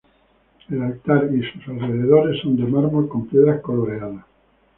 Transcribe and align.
El 0.69 0.81
altar 0.81 1.29
y 1.31 1.43
sus 1.51 1.67
alrededores 1.67 2.41
son 2.41 2.57
de 2.57 2.63
mármol 2.63 3.07
con 3.07 3.27
piedras 3.27 3.61
coloreadas. 3.61 4.25